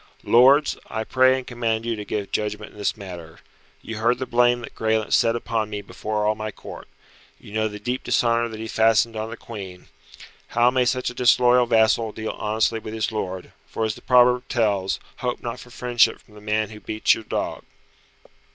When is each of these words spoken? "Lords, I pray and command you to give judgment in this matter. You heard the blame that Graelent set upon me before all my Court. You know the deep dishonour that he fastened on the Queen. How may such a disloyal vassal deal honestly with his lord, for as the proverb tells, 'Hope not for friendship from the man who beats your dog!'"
"Lords, 0.23 0.79
I 0.87 1.03
pray 1.03 1.37
and 1.37 1.45
command 1.45 1.85
you 1.85 1.95
to 1.95 2.03
give 2.03 2.31
judgment 2.31 2.71
in 2.71 2.77
this 2.79 2.97
matter. 2.97 3.37
You 3.83 3.97
heard 3.99 4.17
the 4.17 4.25
blame 4.25 4.61
that 4.61 4.73
Graelent 4.73 5.13
set 5.13 5.35
upon 5.35 5.69
me 5.69 5.83
before 5.83 6.25
all 6.25 6.33
my 6.33 6.49
Court. 6.49 6.87
You 7.39 7.53
know 7.53 7.67
the 7.67 7.77
deep 7.79 8.03
dishonour 8.03 8.47
that 8.49 8.59
he 8.59 8.67
fastened 8.67 9.15
on 9.15 9.29
the 9.29 9.37
Queen. 9.37 9.89
How 10.57 10.71
may 10.71 10.85
such 10.85 11.11
a 11.11 11.13
disloyal 11.13 11.67
vassal 11.67 12.13
deal 12.13 12.31
honestly 12.31 12.79
with 12.79 12.95
his 12.95 13.11
lord, 13.11 13.51
for 13.67 13.85
as 13.85 13.93
the 13.93 14.01
proverb 14.01 14.45
tells, 14.49 14.99
'Hope 15.17 15.39
not 15.43 15.59
for 15.59 15.69
friendship 15.69 16.17
from 16.19 16.33
the 16.33 16.41
man 16.41 16.71
who 16.71 16.79
beats 16.79 17.13
your 17.13 17.23
dog!'" 17.23 17.63